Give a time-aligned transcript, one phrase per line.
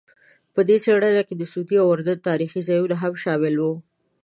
[0.53, 3.73] په دې څېړنه کې د سعودي او اردن تاریخي ځایونه هم شامل وو.